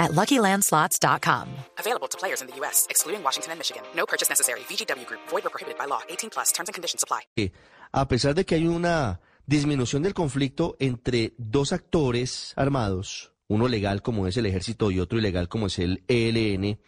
[0.00, 1.46] at LuckyLandSlots.com.
[1.78, 3.82] Available to players in the U.S., excluding Washington and Michigan.
[3.94, 4.60] No purchase necessary.
[4.60, 5.20] VGW Group.
[5.28, 6.00] Void or prohibited by law.
[6.08, 6.50] 18 plus.
[6.52, 7.52] Terms and conditions apply.
[7.92, 14.00] A pesar de que hay una disminución del conflicto entre dos actores armados, uno legal
[14.00, 16.78] como es el ejército y otro ilegal como es el ELN,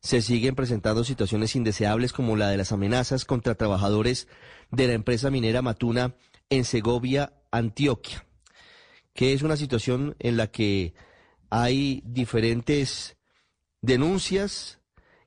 [0.00, 4.28] se siguen presentando situaciones indeseables como la de las amenazas contra trabajadores
[4.70, 6.14] de la empresa minera Matuna
[6.48, 8.24] en Segovia, Antioquia,
[9.12, 10.94] que es una situación en la que
[11.50, 13.16] hay diferentes
[13.82, 14.80] denuncias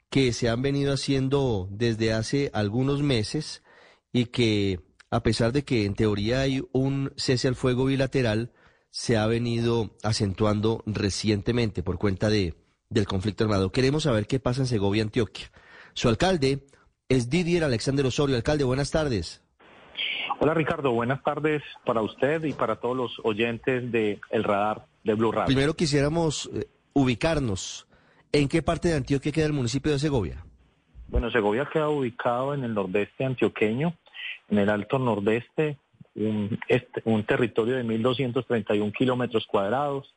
[0.10, 3.64] que se han venido haciendo desde hace algunos meses
[4.12, 4.80] y que
[5.12, 8.52] a pesar de que en teoría hay un cese al fuego bilateral,
[8.91, 12.55] se ha venido acentuando recientemente por cuenta de,
[12.90, 13.71] del conflicto armado.
[13.71, 15.52] Queremos saber qué pasa en Segovia, Antioquia.
[15.93, 16.65] Su alcalde
[17.08, 18.36] es Didier Alexander Osorio.
[18.36, 19.41] Alcalde, buenas tardes.
[20.41, 25.13] Hola Ricardo, buenas tardes para usted y para todos los oyentes de El Radar de
[25.13, 25.48] Blue Radio.
[25.48, 27.87] Primero quisiéramos eh, ubicarnos.
[28.31, 30.46] ¿En qué parte de Antioquia queda el municipio de Segovia?
[31.09, 33.93] Bueno, Segovia queda ubicado en el nordeste antioqueño,
[34.48, 35.77] en el alto nordeste,
[36.15, 40.15] un, este, un territorio de 1.231 kilómetros cuadrados,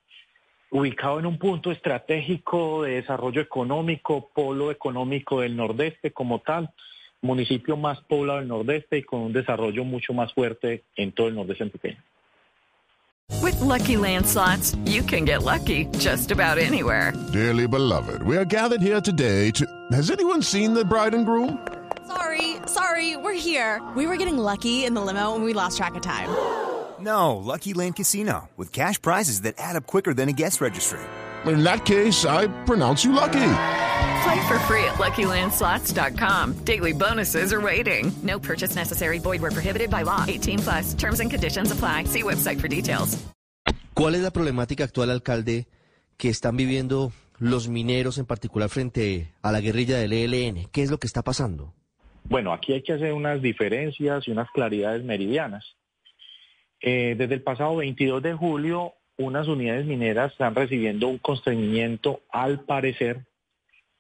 [0.71, 6.73] ubicado en un punto estratégico de desarrollo económico, polo económico del nordeste como tal,
[7.23, 11.35] municipio más poblado del nordeste y con un desarrollo mucho más fuerte en todo el
[11.37, 12.03] nordeste antioqueño.
[13.41, 17.13] With lucky landslots, you can get lucky just about anywhere.
[17.33, 19.65] Dearly beloved, we are gathered here today to.
[19.93, 21.59] Has anyone seen the bride and groom?
[22.07, 23.81] Sorry, sorry, we're here.
[23.97, 26.29] We were getting lucky in the limo and we lost track of time.
[27.01, 31.01] No, Lucky Land Casino, with cash prizes that add up quicker than a guest registry.
[31.47, 33.41] In that case, I pronounce you lucky.
[34.23, 36.65] Play for free at LuckyLandSlots.com.
[36.65, 38.13] Daily bonuses are waiting.
[38.23, 39.19] No purchase necessary.
[39.19, 40.25] Void where prohibited by law.
[40.29, 40.95] 18 plus.
[40.95, 42.05] Terms and conditions apply.
[42.05, 43.19] See website for details.
[43.95, 45.67] ¿Cuál es la problemática actual, alcalde,
[46.17, 50.69] que están viviendo los mineros en particular frente a la guerrilla del ELN?
[50.73, 51.75] ¿Qué es lo que está pasando?
[52.25, 55.77] Bueno, aquí hay que hacer unas diferencias y unas claridades meridianas.
[56.81, 62.61] Eh, desde el pasado 22 de julio, unas unidades mineras están recibiendo un constreñimiento, al
[62.61, 63.27] parecer,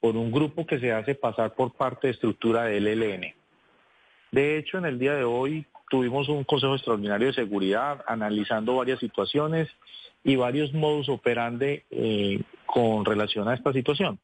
[0.02, 3.32] por un grupo que se hace pasar por parte de estructura del ELN.
[4.32, 8.98] De hecho, en el día de hoy tuvimos un Consejo Extraordinario de Seguridad analizando varias
[8.98, 9.68] situaciones
[10.24, 14.18] y varios modus operandi eh, con relación a esta situación.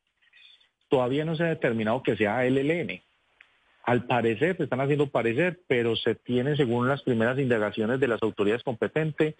[0.89, 3.01] Todavía no se ha determinado que sea el ELN.
[3.85, 8.21] Al parecer, se están haciendo parecer, pero se tiene, según las primeras indagaciones de las
[8.25, 9.37] autoridades competentes,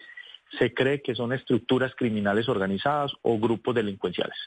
[0.57, 4.37] se cree que son estructuras criminales organizadas o grupos delincuenciales.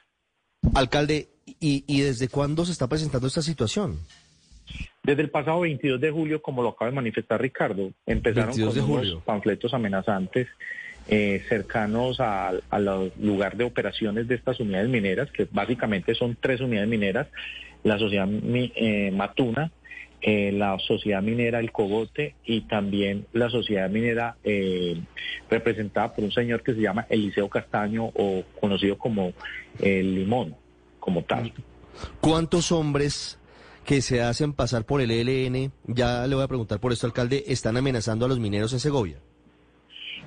[0.74, 1.28] Alcalde,
[1.60, 3.98] ¿y, y desde cuándo se está presentando esta situación?
[5.02, 8.80] Desde el pasado 22 de julio, como lo acaba de manifestar Ricardo, empezaron 22 de
[8.80, 10.48] con unos panfletos amenazantes
[11.08, 12.62] eh, cercanos al
[13.18, 17.26] lugar de operaciones de estas unidades mineras, que básicamente son tres unidades mineras,
[17.82, 19.72] la sociedad eh, Matuna,
[20.20, 25.00] eh, la sociedad minera El Cogote y también la sociedad minera eh,
[25.50, 29.32] representada por un señor que se llama Eliseo Castaño o conocido como
[29.80, 30.54] El Limón,
[31.02, 31.52] como tal.
[32.22, 33.38] ¿Cuántos hombres
[33.84, 37.44] que se hacen pasar por el ELN, ya le voy a preguntar por esto, alcalde,
[37.48, 39.18] están amenazando a los mineros en Segovia?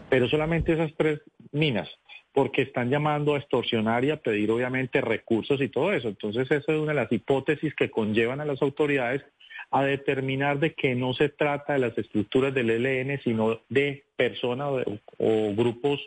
[0.09, 1.21] pero solamente esas tres
[1.51, 1.89] minas,
[2.33, 6.09] porque están llamando a extorsionar y a pedir obviamente recursos y todo eso.
[6.09, 9.23] Entonces esa es una de las hipótesis que conllevan a las autoridades
[9.71, 14.67] a determinar de que no se trata de las estructuras del ELN, sino de personas
[14.69, 14.83] o,
[15.17, 15.99] o grupos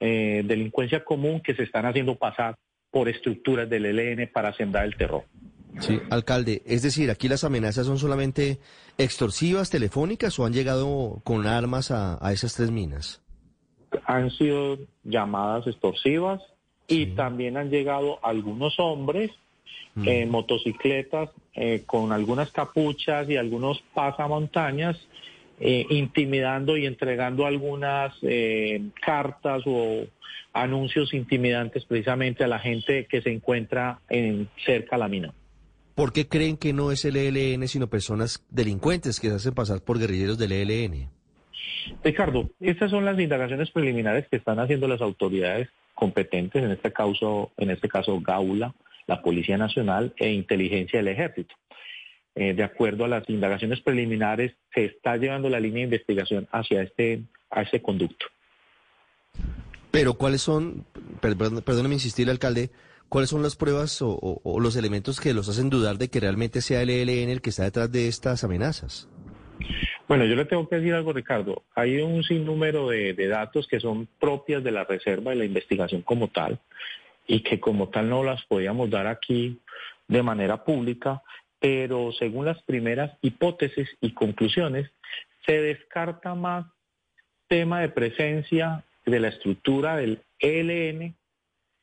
[0.00, 2.56] eh, delincuencia común que se están haciendo pasar
[2.96, 5.24] por estructuras del ELN para sembrar el terror.
[5.80, 8.58] Sí, alcalde, es decir, aquí las amenazas son solamente
[8.96, 13.20] extorsivas, telefónicas o han llegado con armas a, a esas tres minas.
[14.06, 16.40] han sido llamadas extorsivas
[16.88, 19.30] y también han llegado algunos hombres
[20.02, 24.96] en motocicletas eh, con algunas capuchas y algunos pasamontañas
[25.58, 30.06] eh, intimidando y entregando algunas eh, cartas o
[30.52, 35.32] anuncios intimidantes precisamente a la gente que se encuentra en, cerca a la mina.
[35.94, 39.82] ¿Por qué creen que no es el ELN, sino personas delincuentes que se hacen pasar
[39.82, 41.08] por guerrilleros del ELN?
[42.04, 47.52] Ricardo, estas son las indagaciones preliminares que están haciendo las autoridades competentes, en este caso,
[47.56, 48.74] en este caso Gaula,
[49.06, 51.54] la Policía Nacional e Inteligencia del Ejército.
[52.36, 56.82] Eh, de acuerdo a las indagaciones preliminares, se está llevando la línea de investigación hacia
[56.82, 58.26] este, a ese conducto.
[59.90, 60.84] Pero ¿cuáles son,
[61.20, 62.70] perdón, perdóneme insistir, alcalde,
[63.08, 66.20] cuáles son las pruebas o, o- o los elementos que los hacen dudar de que
[66.20, 69.08] realmente sea el ELN el que está detrás de estas amenazas?
[70.06, 71.64] Bueno, yo le tengo que decir algo, Ricardo.
[71.74, 76.02] Hay un sinnúmero de, de datos que son propias de la reserva de la investigación
[76.02, 76.60] como tal
[77.26, 79.58] y que como tal no las podíamos dar aquí
[80.06, 81.22] de manera pública,
[81.66, 84.88] pero según las primeras hipótesis y conclusiones,
[85.46, 86.64] se descarta más
[87.48, 91.16] tema de presencia de la estructura del ELN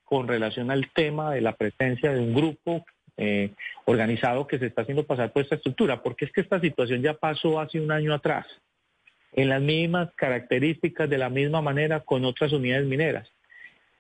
[0.06, 2.86] con relación al tema de la presencia de un grupo
[3.18, 3.54] eh,
[3.84, 7.16] organizado que se está haciendo pasar por esta estructura, porque es que esta situación ya
[7.16, 8.48] pasó hace un año atrás,
[9.34, 13.30] en las mismas características, de la misma manera, con otras unidades mineras.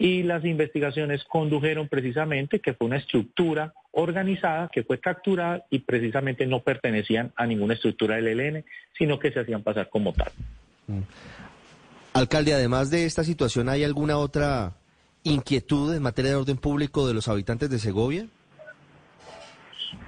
[0.03, 6.45] Y las investigaciones condujeron precisamente que fue una estructura organizada que fue capturada y precisamente
[6.45, 8.65] no pertenecían a ninguna estructura del ELN,
[8.97, 10.29] sino que se hacían pasar como tal.
[12.11, 14.73] Alcalde, además de esta situación, ¿hay alguna otra
[15.23, 18.27] inquietud en materia de orden público de los habitantes de Segovia?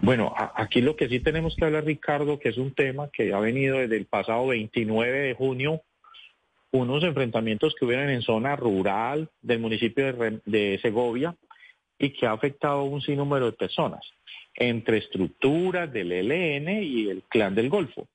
[0.01, 3.39] Bueno, aquí lo que sí tenemos que hablar, Ricardo, que es un tema que ha
[3.39, 5.83] venido desde el pasado 29 de junio,
[6.75, 11.35] unos enfrentamientos que hubieron en zona rural del municipio de, de Segovia
[11.97, 14.01] y que ha afectado a un sinnúmero de personas,
[14.55, 18.07] entre estructuras del ELN y el Clan del Golfo,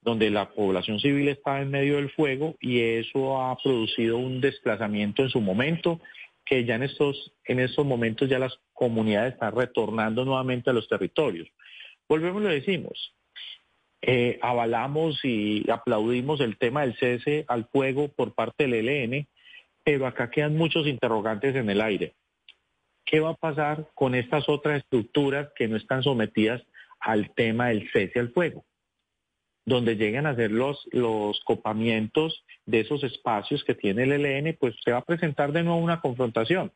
[0.00, 5.22] donde la población civil estaba en medio del fuego y eso ha producido un desplazamiento
[5.22, 6.00] en su momento
[6.44, 10.88] que ya en estos, en estos momentos ya las comunidades están retornando nuevamente a los
[10.88, 11.48] territorios.
[12.08, 13.15] Volvemos y lo decimos.
[14.02, 19.26] Eh, avalamos y aplaudimos el tema del cese al fuego por parte del ELN,
[19.84, 22.14] pero acá quedan muchos interrogantes en el aire.
[23.04, 26.62] ¿Qué va a pasar con estas otras estructuras que no están sometidas
[27.00, 28.64] al tema del cese al fuego?
[29.66, 34.76] donde lleguen a hacer los, los copamientos de esos espacios que tiene el ELN, pues
[34.82, 36.72] se va a presentar de nuevo una confrontación.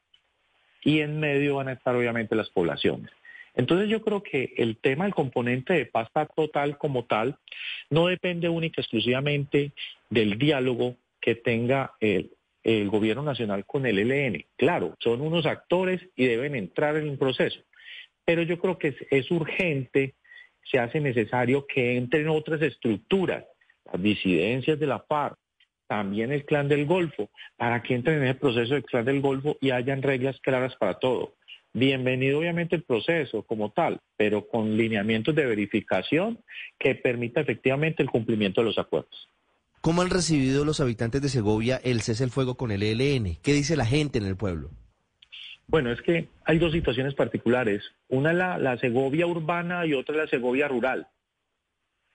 [0.82, 3.10] Y en medio van a estar obviamente las poblaciones.
[3.60, 7.36] Entonces yo creo que el tema del componente de paz total como tal
[7.90, 9.72] no depende única exclusivamente
[10.08, 12.30] del diálogo que tenga el,
[12.88, 14.46] gobierno nacional con el ELN.
[14.56, 17.60] Claro, son unos actores y deben entrar en un proceso.
[18.24, 20.14] Pero yo creo que es, urgente
[20.64, 23.44] se hace necesario que entren otras estructuras,
[23.92, 25.36] las disidencias de la FARC,
[25.86, 27.28] también el clan del Golfo,
[27.58, 30.94] para que entren en el proceso del clan del Golfo y hayan reglas claras para
[30.94, 31.34] todo.
[31.72, 36.40] Bienvenido obviamente el proceso como tal, pero con lineamientos de verificación
[36.78, 39.28] que permita efectivamente el cumplimiento de los acuerdos.
[39.80, 43.36] ¿Cómo han recibido los habitantes de Segovia el cese al fuego con el ELN?
[43.42, 44.70] ¿Qué dice la gente en el pueblo?
[45.68, 47.84] Bueno, es que hay dos situaciones particulares.
[48.08, 51.06] Una es la, la Segovia urbana y otra es la Segovia rural.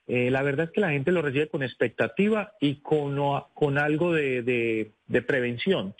[0.07, 3.17] Eh, la verdad es que la gente lo recibe con expectativa y con,
[3.53, 5.95] con algo de, de, de, prevención,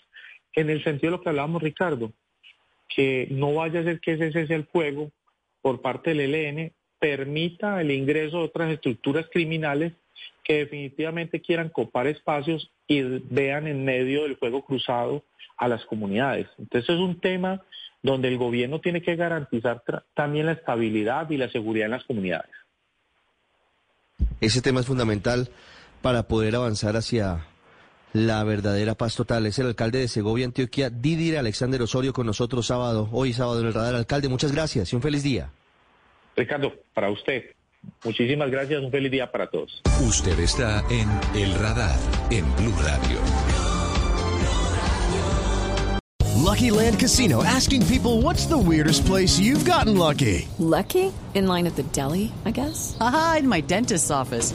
[0.52, 2.12] en el sentido de lo que hablábamos, Ricardo,
[2.88, 5.10] que no vaya a ser que ese cese el fuego
[5.60, 9.92] por parte del ELN permita el ingreso de otras estructuras criminales
[10.44, 15.24] que definitivamente quieran copar espacios y vean en medio del fuego cruzado
[15.56, 16.46] a las comunidades.
[16.58, 17.62] Entonces es un tema
[18.02, 19.82] donde el gobierno tiene que garantizar
[20.14, 22.50] también la estabilidad y la seguridad en las comunidades.
[24.40, 25.48] Ese tema es fundamental
[26.02, 27.46] para poder avanzar hacia
[28.16, 29.46] la verdadera paz total.
[29.46, 33.66] Es el alcalde de Segovia, Antioquia, Didir Alexander Osorio, con nosotros sábado, hoy sábado en
[33.66, 33.94] el radar.
[33.94, 35.50] Alcalde, muchas gracias y un feliz día.
[36.36, 37.44] Ricardo, para usted,
[38.04, 39.82] muchísimas gracias, un feliz día para todos.
[40.06, 41.98] Usted está en El Radar,
[42.30, 43.18] en Blue Radio.
[46.46, 50.46] Lucky Land Casino, asking people what's the weirdest place you've gotten lucky?
[50.58, 51.12] Lucky?
[51.34, 52.96] In line at the deli, I guess?
[53.00, 54.54] Aha, in my dentist's office.